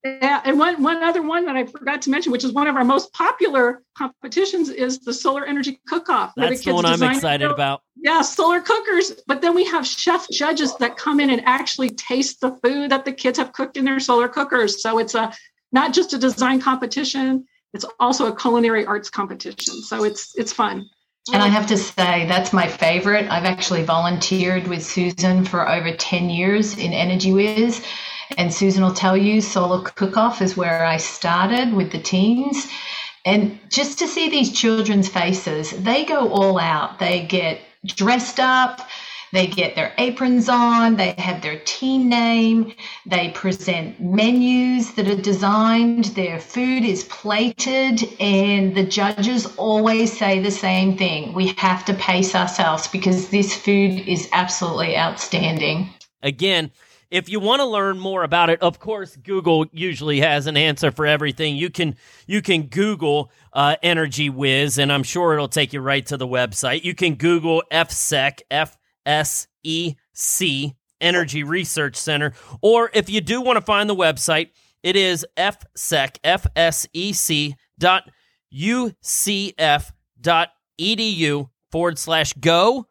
yeah, 0.02 0.40
and 0.46 0.58
one 0.58 0.82
one 0.82 1.02
other 1.02 1.20
one 1.20 1.44
that 1.44 1.56
I 1.56 1.66
forgot 1.66 2.00
to 2.02 2.10
mention, 2.10 2.32
which 2.32 2.42
is 2.42 2.52
one 2.52 2.66
of 2.66 2.74
our 2.74 2.84
most 2.84 3.12
popular 3.12 3.82
competitions, 3.98 4.70
is 4.70 5.00
the 5.00 5.12
solar 5.12 5.44
energy 5.44 5.78
cook-off. 5.86 6.32
That's 6.36 6.64
the, 6.64 6.70
the 6.70 6.74
one 6.74 6.86
I'm 6.86 7.02
excited 7.02 7.50
about. 7.50 7.82
Yeah, 7.96 8.22
solar 8.22 8.62
cookers. 8.62 9.12
But 9.26 9.42
then 9.42 9.54
we 9.54 9.66
have 9.66 9.86
chef 9.86 10.26
judges 10.30 10.74
that 10.76 10.96
come 10.96 11.20
in 11.20 11.28
and 11.28 11.42
actually 11.44 11.90
taste 11.90 12.40
the 12.40 12.52
food 12.64 12.90
that 12.90 13.04
the 13.04 13.12
kids 13.12 13.38
have 13.38 13.52
cooked 13.52 13.76
in 13.76 13.84
their 13.84 14.00
solar 14.00 14.28
cookers. 14.28 14.82
So 14.82 14.98
it's 14.98 15.14
a 15.14 15.34
not 15.72 15.92
just 15.92 16.12
a 16.12 16.18
design 16.18 16.60
competition, 16.60 17.46
It's 17.72 17.86
also 18.00 18.26
a 18.26 18.36
culinary 18.36 18.84
arts 18.84 19.10
competition, 19.10 19.82
so 19.82 20.02
it's 20.04 20.34
it's 20.36 20.52
fun. 20.52 20.90
And 21.32 21.42
I 21.42 21.48
have 21.48 21.66
to 21.68 21.76
say, 21.76 22.26
that's 22.26 22.52
my 22.52 22.66
favorite. 22.66 23.30
I've 23.30 23.44
actually 23.44 23.84
volunteered 23.84 24.66
with 24.66 24.84
Susan 24.84 25.44
for 25.44 25.68
over 25.68 25.94
10 25.94 26.30
years 26.30 26.76
in 26.76 26.92
Energy 26.92 27.32
Whiz. 27.32 27.84
And 28.36 28.52
Susan 28.52 28.82
will 28.82 28.94
tell 28.94 29.16
you, 29.16 29.40
Solar 29.40 29.82
Cook 29.82 30.16
Off 30.16 30.40
is 30.42 30.56
where 30.56 30.84
I 30.84 30.96
started 30.96 31.74
with 31.74 31.92
the 31.92 32.00
teens. 32.00 32.66
And 33.24 33.60
just 33.68 33.98
to 33.98 34.08
see 34.08 34.30
these 34.30 34.50
children's 34.52 35.08
faces, 35.08 35.70
they 35.70 36.04
go 36.04 36.30
all 36.30 36.58
out. 36.58 36.98
They 36.98 37.26
get 37.26 37.60
dressed 37.84 38.40
up, 38.40 38.88
they 39.32 39.46
get 39.46 39.74
their 39.74 39.92
aprons 39.98 40.48
on, 40.48 40.96
they 40.96 41.14
have 41.18 41.42
their 41.42 41.58
team 41.60 42.08
name, 42.08 42.72
they 43.06 43.30
present 43.30 44.00
menus 44.00 44.92
that 44.94 45.08
are 45.08 45.20
designed, 45.20 46.06
their 46.06 46.40
food 46.40 46.84
is 46.84 47.04
plated, 47.04 48.02
and 48.20 48.74
the 48.74 48.84
judges 48.84 49.46
always 49.56 50.16
say 50.16 50.40
the 50.40 50.50
same 50.50 50.96
thing 50.96 51.32
we 51.32 51.48
have 51.58 51.84
to 51.84 51.94
pace 51.94 52.34
ourselves 52.34 52.88
because 52.88 53.28
this 53.28 53.54
food 53.54 54.00
is 54.08 54.28
absolutely 54.32 54.96
outstanding. 54.96 55.88
Again, 56.22 56.70
if 57.10 57.28
you 57.28 57.40
want 57.40 57.60
to 57.60 57.66
learn 57.66 57.98
more 57.98 58.22
about 58.22 58.50
it, 58.50 58.62
of 58.62 58.78
course, 58.78 59.16
Google 59.16 59.66
usually 59.72 60.20
has 60.20 60.46
an 60.46 60.56
answer 60.56 60.92
for 60.92 61.06
everything. 61.06 61.56
You 61.56 61.68
can 61.68 61.96
you 62.26 62.40
can 62.40 62.64
Google 62.64 63.32
uh, 63.52 63.76
Energy 63.82 64.30
Whiz, 64.30 64.78
and 64.78 64.92
I'm 64.92 65.02
sure 65.02 65.34
it'll 65.34 65.48
take 65.48 65.72
you 65.72 65.80
right 65.80 66.06
to 66.06 66.16
the 66.16 66.26
website. 66.26 66.84
You 66.84 66.94
can 66.94 67.16
Google 67.16 67.64
FSEC, 67.72 68.42
F 68.50 68.76
S 69.10 69.48
E 69.64 69.94
C, 70.12 70.74
Energy 71.00 71.42
Research 71.42 71.96
Center, 71.96 72.32
or 72.62 72.90
if 72.94 73.10
you 73.10 73.20
do 73.20 73.40
want 73.40 73.56
to 73.56 73.60
find 73.60 73.90
the 73.90 73.96
website, 73.96 74.50
it 74.82 74.94
is 74.94 75.26
FSEC, 75.36 76.18
F 76.22 76.46
S 76.54 76.86
E 76.92 77.12
C 77.12 77.56
dot 77.78 78.08
UCF 78.54 79.92
dot 80.20 80.50
edu 80.80 81.50
forward 81.70 81.98
slash 81.98 82.32
go 82.34 82.86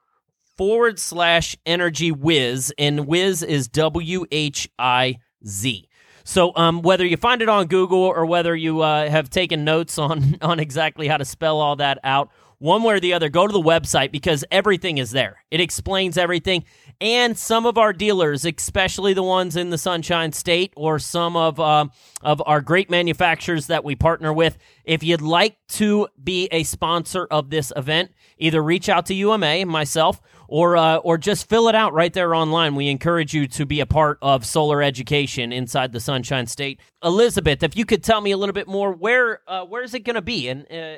forward 0.57 0.99
slash 0.99 1.55
energy 1.65 2.11
whiz, 2.11 2.73
and 2.77 3.07
whiz 3.07 3.43
is 3.43 3.69
W 3.69 4.25
H 4.31 4.69
I 4.77 5.19
Z. 5.45 5.87
So 6.25 6.51
um, 6.55 6.81
whether 6.81 7.05
you 7.05 7.17
find 7.17 7.41
it 7.41 7.49
on 7.49 7.67
Google 7.67 8.03
or 8.03 8.25
whether 8.25 8.55
you 8.55 8.81
uh, 8.81 9.09
have 9.09 9.29
taken 9.29 9.63
notes 9.63 9.97
on 9.97 10.37
on 10.41 10.59
exactly 10.59 11.07
how 11.07 11.17
to 11.17 11.25
spell 11.25 11.59
all 11.59 11.77
that 11.77 11.97
out, 12.03 12.29
one 12.59 12.83
way 12.83 12.95
or 12.95 12.99
the 12.99 13.13
other, 13.13 13.29
go 13.29 13.47
to 13.47 13.51
the 13.53 13.61
website 13.61 14.11
because 14.11 14.45
everything 14.51 14.97
is 14.97 15.11
there. 15.11 15.43
It 15.49 15.61
explains 15.61 16.17
everything. 16.17 16.65
And 17.01 17.37
some 17.37 17.65
of 17.65 17.77
our 17.77 17.93
dealers, 17.93 18.45
especially 18.45 19.13
the 19.13 19.23
ones 19.23 19.55
in 19.55 19.69
the 19.69 19.77
Sunshine 19.77 20.33
State 20.33 20.73
or 20.75 20.99
some 20.99 21.37
of 21.37 21.59
uh, 21.59 21.87
of 22.21 22.43
our 22.45 22.59
great 22.59 22.89
manufacturers 22.89 23.67
that 23.67 23.85
we 23.85 23.95
partner 23.95 24.33
with, 24.33 24.57
if 24.83 25.01
you'd 25.01 25.21
like 25.21 25.57
to 25.69 26.09
be 26.21 26.49
a 26.51 26.63
sponsor 26.63 27.25
of 27.31 27.49
this 27.49 27.71
event, 27.77 28.11
either 28.37 28.61
reach 28.61 28.89
out 28.89 29.05
to 29.05 29.13
UMA, 29.13 29.65
myself, 29.65 30.21
or 30.49 30.75
uh, 30.75 30.97
or 30.97 31.17
just 31.17 31.47
fill 31.47 31.69
it 31.69 31.75
out 31.75 31.93
right 31.93 32.11
there 32.11 32.35
online. 32.35 32.75
We 32.75 32.89
encourage 32.89 33.33
you 33.33 33.47
to 33.49 33.65
be 33.65 33.79
a 33.79 33.85
part 33.85 34.17
of 34.21 34.45
solar 34.45 34.81
education 34.81 35.53
inside 35.53 35.93
the 35.93 35.99
Sunshine 35.99 36.47
State. 36.47 36.79
Elizabeth, 37.03 37.63
if 37.63 37.77
you 37.77 37.85
could 37.85 38.03
tell 38.03 38.19
me 38.19 38.31
a 38.31 38.37
little 38.37 38.53
bit 38.53 38.67
more, 38.67 38.91
where 38.91 39.41
uh, 39.47 39.65
where 39.65 39.83
is 39.83 39.93
it 39.93 39.99
going 39.99 40.15
to 40.15 40.21
be? 40.21 40.49
And 40.49 40.65
uh, 40.71 40.97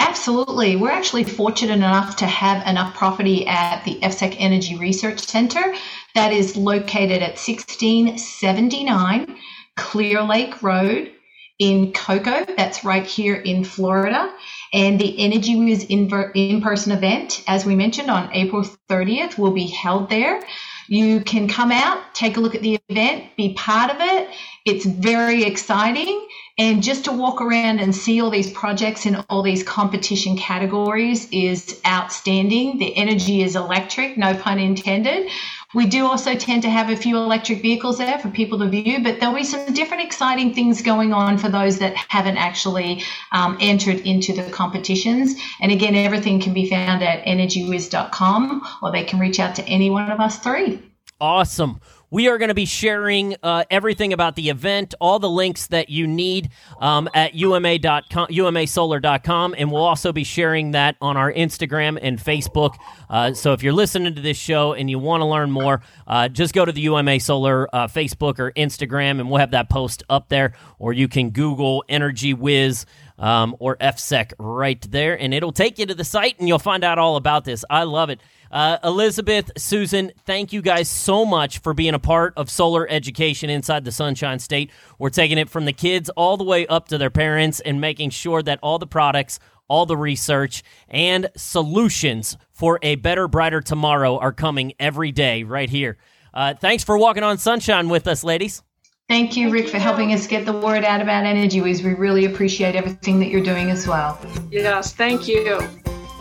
absolutely, 0.00 0.76
we're 0.76 0.90
actually 0.90 1.24
fortunate 1.24 1.74
enough 1.74 2.16
to 2.16 2.26
have 2.26 2.66
enough 2.66 2.94
property 2.94 3.46
at 3.46 3.84
the 3.84 3.98
FSEC 4.00 4.36
Energy 4.38 4.78
Research 4.78 5.18
Center 5.18 5.74
that 6.14 6.32
is 6.32 6.56
located 6.56 7.22
at 7.22 7.36
1679 7.36 9.36
Clear 9.76 10.22
Lake 10.22 10.62
Road 10.62 11.10
in 11.58 11.92
Cocoa. 11.92 12.44
That's 12.56 12.84
right 12.84 13.04
here 13.04 13.36
in 13.36 13.64
Florida. 13.64 14.32
And 14.72 15.00
the 15.00 15.18
Energy 15.18 15.56
Whiz 15.56 15.84
in 15.84 16.60
person 16.60 16.92
event, 16.92 17.44
as 17.46 17.64
we 17.64 17.76
mentioned, 17.76 18.10
on 18.10 18.30
April 18.32 18.64
30th, 18.88 19.38
will 19.38 19.52
be 19.52 19.66
held 19.68 20.10
there. 20.10 20.42
You 20.88 21.20
can 21.20 21.48
come 21.48 21.72
out, 21.72 22.14
take 22.14 22.36
a 22.36 22.40
look 22.40 22.54
at 22.54 22.60
the 22.60 22.78
event, 22.88 23.36
be 23.36 23.54
part 23.54 23.90
of 23.90 23.96
it. 24.00 24.28
It's 24.66 24.84
very 24.84 25.44
exciting. 25.44 26.26
And 26.58 26.82
just 26.82 27.06
to 27.06 27.12
walk 27.12 27.40
around 27.40 27.80
and 27.80 27.94
see 27.94 28.20
all 28.20 28.30
these 28.30 28.52
projects 28.52 29.06
in 29.06 29.16
all 29.28 29.42
these 29.42 29.62
competition 29.62 30.36
categories 30.36 31.28
is 31.32 31.80
outstanding. 31.86 32.78
The 32.78 32.96
energy 32.96 33.42
is 33.42 33.56
electric, 33.56 34.16
no 34.16 34.36
pun 34.36 34.58
intended. 34.58 35.30
We 35.74 35.86
do 35.86 36.06
also 36.06 36.34
tend 36.36 36.62
to 36.62 36.70
have 36.70 36.88
a 36.88 36.96
few 36.96 37.16
electric 37.16 37.60
vehicles 37.60 37.98
there 37.98 38.18
for 38.18 38.28
people 38.30 38.58
to 38.60 38.68
view, 38.68 39.02
but 39.02 39.18
there'll 39.18 39.34
be 39.34 39.44
some 39.44 39.72
different 39.74 40.04
exciting 40.04 40.54
things 40.54 40.80
going 40.82 41.12
on 41.12 41.36
for 41.36 41.48
those 41.48 41.78
that 41.80 41.94
haven't 41.96 42.36
actually 42.36 43.02
um, 43.32 43.58
entered 43.60 44.00
into 44.00 44.32
the 44.32 44.48
competitions. 44.50 45.34
And 45.60 45.72
again, 45.72 45.96
everything 45.96 46.40
can 46.40 46.54
be 46.54 46.70
found 46.70 47.02
at 47.02 47.24
energywhiz.com 47.24 48.62
or 48.82 48.92
they 48.92 49.04
can 49.04 49.18
reach 49.18 49.40
out 49.40 49.56
to 49.56 49.64
any 49.64 49.90
one 49.90 50.10
of 50.10 50.20
us 50.20 50.38
three. 50.38 50.80
Awesome. 51.20 51.80
We 52.10 52.28
are 52.28 52.38
going 52.38 52.48
to 52.48 52.54
be 52.54 52.66
sharing 52.66 53.36
uh, 53.42 53.64
everything 53.70 54.12
about 54.12 54.36
the 54.36 54.48
event, 54.50 54.94
all 55.00 55.18
the 55.18 55.28
links 55.28 55.66
that 55.68 55.88
you 55.88 56.06
need 56.06 56.50
um, 56.80 57.08
at 57.14 57.34
uma.com, 57.34 58.28
umasolar.com, 58.28 59.54
and 59.58 59.72
we'll 59.72 59.82
also 59.82 60.12
be 60.12 60.24
sharing 60.24 60.72
that 60.72 60.96
on 61.00 61.16
our 61.16 61.32
Instagram 61.32 61.98
and 62.00 62.18
Facebook. 62.18 62.76
Uh, 63.10 63.32
so 63.32 63.52
if 63.52 63.62
you're 63.62 63.72
listening 63.72 64.14
to 64.14 64.20
this 64.20 64.36
show 64.36 64.72
and 64.72 64.88
you 64.88 64.98
want 64.98 65.20
to 65.22 65.26
learn 65.26 65.50
more, 65.50 65.80
uh, 66.06 66.28
just 66.28 66.54
go 66.54 66.64
to 66.64 66.72
the 66.72 66.82
UMA 66.82 67.20
Solar 67.20 67.74
uh, 67.74 67.88
Facebook 67.88 68.38
or 68.38 68.52
Instagram, 68.52 69.20
and 69.20 69.28
we'll 69.28 69.40
have 69.40 69.52
that 69.52 69.68
post 69.68 70.02
up 70.08 70.28
there. 70.28 70.54
Or 70.78 70.92
you 70.92 71.08
can 71.08 71.30
Google 71.30 71.84
Energy 71.88 72.34
Whiz 72.34 72.86
um, 73.18 73.56
or 73.58 73.76
FSEC 73.76 74.32
right 74.38 74.80
there, 74.90 75.18
and 75.18 75.32
it'll 75.32 75.52
take 75.52 75.78
you 75.78 75.86
to 75.86 75.94
the 75.94 76.04
site, 76.04 76.38
and 76.38 76.48
you'll 76.48 76.58
find 76.58 76.84
out 76.84 76.98
all 76.98 77.16
about 77.16 77.44
this. 77.44 77.64
I 77.70 77.84
love 77.84 78.10
it. 78.10 78.20
Uh, 78.50 78.78
Elizabeth, 78.84 79.50
Susan, 79.56 80.12
thank 80.26 80.52
you 80.52 80.62
guys 80.62 80.88
so 80.88 81.24
much 81.24 81.58
for 81.58 81.74
being 81.74 81.94
a 81.94 81.98
part 81.98 82.34
of 82.36 82.48
solar 82.50 82.88
education 82.88 83.50
inside 83.50 83.84
the 83.84 83.92
Sunshine 83.92 84.38
State. 84.38 84.70
We're 84.98 85.10
taking 85.10 85.38
it 85.38 85.50
from 85.50 85.64
the 85.64 85.72
kids 85.72 86.08
all 86.10 86.36
the 86.36 86.44
way 86.44 86.66
up 86.66 86.88
to 86.88 86.98
their 86.98 87.10
parents 87.10 87.60
and 87.60 87.80
making 87.80 88.10
sure 88.10 88.42
that 88.42 88.60
all 88.62 88.78
the 88.78 88.86
products, 88.86 89.40
all 89.66 89.86
the 89.86 89.96
research, 89.96 90.62
and 90.88 91.30
solutions 91.36 92.36
for 92.52 92.78
a 92.82 92.94
better, 92.94 93.26
brighter 93.26 93.60
tomorrow 93.60 94.18
are 94.18 94.32
coming 94.32 94.72
every 94.78 95.10
day 95.10 95.42
right 95.42 95.70
here. 95.70 95.96
Uh, 96.32 96.54
thanks 96.54 96.84
for 96.84 96.96
walking 96.96 97.22
on 97.22 97.38
sunshine 97.38 97.88
with 97.88 98.06
us, 98.06 98.22
ladies. 98.22 98.62
Thank 99.08 99.36
you, 99.36 99.50
Rick, 99.50 99.68
for 99.68 99.78
helping 99.78 100.14
us 100.14 100.26
get 100.26 100.46
the 100.46 100.52
word 100.52 100.82
out 100.82 101.02
about 101.02 101.26
Energy 101.26 101.60
Whiz. 101.60 101.82
We 101.82 101.92
really 101.92 102.24
appreciate 102.24 102.74
everything 102.74 103.20
that 103.20 103.28
you're 103.28 103.42
doing 103.42 103.70
as 103.70 103.86
well. 103.86 104.18
Yes, 104.50 104.94
thank 104.94 105.28
you. 105.28 105.60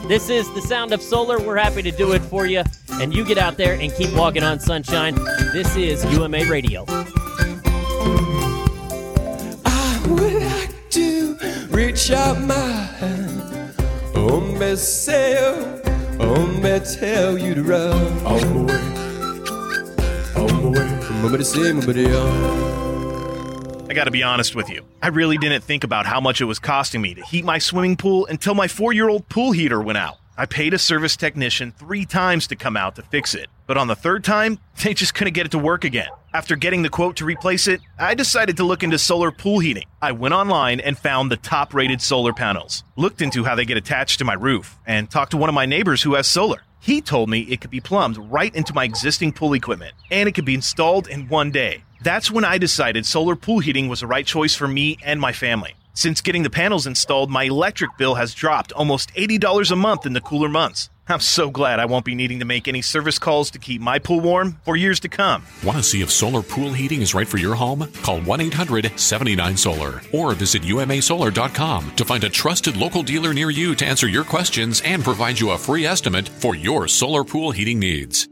This 0.05 0.29
is 0.29 0.53
the 0.53 0.61
sound 0.61 0.91
of 0.91 1.01
solar. 1.01 1.39
We're 1.39 1.55
happy 1.55 1.81
to 1.81 1.91
do 1.91 2.11
it 2.11 2.19
for 2.19 2.45
you. 2.45 2.61
And 2.91 3.13
you 3.13 3.23
get 3.23 3.37
out 3.37 3.55
there 3.55 3.79
and 3.79 3.93
keep 3.93 4.13
walking 4.13 4.43
on 4.43 4.59
sunshine. 4.59 5.15
This 5.53 5.77
is 5.77 6.03
UMA 6.11 6.43
Radio. 6.49 6.83
I 9.65 10.05
would 10.09 10.43
like 10.43 10.89
to 10.89 11.37
reach 11.69 12.11
out 12.11 12.41
my 12.41 12.53
hand. 12.59 13.75
Oh, 14.13 14.41
me 14.41 14.75
say, 14.75 15.37
oh, 16.19 16.47
me 16.47 16.81
tell 16.99 17.37
you 17.37 17.55
to 17.55 17.63
run. 17.63 18.25
On 18.25 18.65
my 18.65 18.73
way. 18.73 19.02
I 23.89 23.93
gotta 23.93 24.11
be 24.11 24.23
honest 24.23 24.55
with 24.55 24.69
you. 24.69 24.83
I 25.01 25.09
really 25.09 25.37
didn't 25.37 25.63
think 25.63 25.83
about 25.83 26.05
how 26.05 26.19
much 26.19 26.41
it 26.41 26.45
was 26.45 26.59
costing 26.59 27.01
me 27.01 27.13
to 27.13 27.21
heat 27.21 27.45
my 27.45 27.59
swimming 27.59 27.95
pool 27.95 28.25
until 28.25 28.55
my 28.55 28.67
four 28.67 28.91
year 28.91 29.07
old 29.07 29.29
pool 29.29 29.51
heater 29.51 29.81
went 29.81 29.97
out. 29.97 30.17
I 30.35 30.47
paid 30.47 30.73
a 30.73 30.79
service 30.79 31.15
technician 31.15 31.71
three 31.71 32.05
times 32.05 32.47
to 32.47 32.55
come 32.55 32.75
out 32.75 32.95
to 32.95 33.03
fix 33.03 33.35
it, 33.35 33.47
but 33.67 33.77
on 33.77 33.87
the 33.87 33.95
third 33.95 34.23
time, 34.23 34.57
they 34.83 34.93
just 34.93 35.13
couldn't 35.13 35.33
get 35.33 35.45
it 35.45 35.51
to 35.51 35.59
work 35.59 35.83
again. 35.83 36.09
After 36.33 36.55
getting 36.55 36.81
the 36.81 36.89
quote 36.89 37.17
to 37.17 37.25
replace 37.25 37.67
it, 37.67 37.81
I 37.99 38.15
decided 38.15 38.57
to 38.57 38.63
look 38.63 38.81
into 38.81 38.97
solar 38.97 39.31
pool 39.31 39.59
heating. 39.59 39.85
I 40.01 40.13
went 40.13 40.33
online 40.33 40.79
and 40.79 40.97
found 40.97 41.31
the 41.31 41.37
top 41.37 41.75
rated 41.75 42.01
solar 42.01 42.33
panels, 42.33 42.83
looked 42.95 43.21
into 43.21 43.43
how 43.43 43.53
they 43.53 43.65
get 43.65 43.77
attached 43.77 44.17
to 44.19 44.25
my 44.25 44.33
roof, 44.33 44.79
and 44.87 45.09
talked 45.09 45.31
to 45.31 45.37
one 45.37 45.49
of 45.49 45.55
my 45.55 45.67
neighbors 45.67 46.01
who 46.01 46.15
has 46.15 46.27
solar. 46.27 46.63
He 46.83 46.99
told 46.99 47.29
me 47.29 47.39
it 47.43 47.61
could 47.61 47.71
be 47.71 47.79
plumbed 47.79 48.17
right 48.17 48.53
into 48.53 48.73
my 48.73 48.83
existing 48.83 49.31
pool 49.31 49.53
equipment, 49.53 49.93
and 50.11 50.27
it 50.27 50.35
could 50.35 50.43
be 50.43 50.53
installed 50.53 51.07
in 51.07 51.29
one 51.29 51.49
day. 51.49 51.85
That's 52.01 52.29
when 52.29 52.43
I 52.43 52.57
decided 52.57 53.05
solar 53.05 53.37
pool 53.37 53.59
heating 53.59 53.87
was 53.87 54.01
the 54.01 54.07
right 54.07 54.25
choice 54.25 54.53
for 54.53 54.67
me 54.67 54.97
and 55.01 55.21
my 55.21 55.31
family. 55.31 55.75
Since 55.93 56.19
getting 56.19 56.43
the 56.43 56.49
panels 56.49 56.85
installed, 56.85 57.31
my 57.31 57.43
electric 57.45 57.95
bill 57.97 58.15
has 58.15 58.33
dropped 58.33 58.73
almost 58.73 59.13
$80 59.13 59.71
a 59.71 59.77
month 59.77 60.05
in 60.05 60.11
the 60.11 60.19
cooler 60.19 60.49
months. 60.49 60.89
I'm 61.07 61.19
so 61.19 61.49
glad 61.49 61.79
I 61.79 61.85
won't 61.85 62.05
be 62.05 62.15
needing 62.15 62.39
to 62.39 62.45
make 62.45 62.67
any 62.67 62.81
service 62.81 63.19
calls 63.19 63.51
to 63.51 63.59
keep 63.59 63.81
my 63.81 63.99
pool 63.99 64.21
warm 64.21 64.57
for 64.63 64.75
years 64.75 64.99
to 65.01 65.09
come. 65.09 65.45
Want 65.63 65.77
to 65.77 65.83
see 65.83 66.01
if 66.01 66.09
solar 66.09 66.41
pool 66.41 66.71
heating 66.71 67.01
is 67.01 67.13
right 67.13 67.27
for 67.27 67.37
your 67.37 67.55
home? 67.55 67.91
Call 68.01 68.21
1 68.21 68.41
800 68.41 68.91
79 68.97 69.57
Solar 69.57 70.01
or 70.13 70.33
visit 70.33 70.63
umasolar.com 70.63 71.95
to 71.95 72.05
find 72.05 72.23
a 72.23 72.29
trusted 72.29 72.77
local 72.77 73.03
dealer 73.03 73.33
near 73.33 73.49
you 73.49 73.75
to 73.75 73.85
answer 73.85 74.07
your 74.07 74.23
questions 74.23 74.81
and 74.85 75.03
provide 75.03 75.39
you 75.39 75.51
a 75.51 75.57
free 75.57 75.85
estimate 75.85 76.29
for 76.29 76.55
your 76.55 76.87
solar 76.87 77.23
pool 77.23 77.51
heating 77.51 77.79
needs. 77.79 78.29